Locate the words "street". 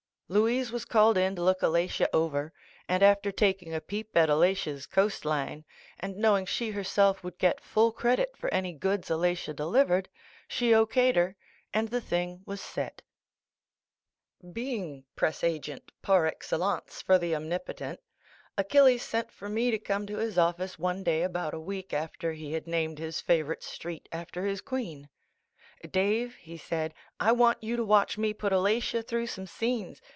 23.63-24.07